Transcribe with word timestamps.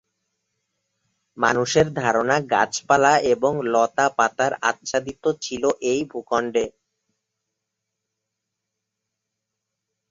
মানুষের 1.37 1.87
ধারণা 1.93 2.37
গাছপালা 2.53 3.13
এবং 3.33 3.53
লতা 3.73 4.07
পাতার 4.17 4.51
আচ্ছাদিত 4.69 5.23
ছিল 5.41 5.63
এই 5.91 6.01
ভূখণ্ডে। 6.11 6.65